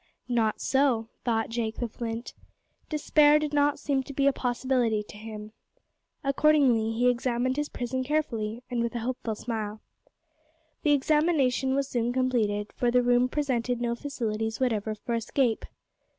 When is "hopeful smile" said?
9.01-9.79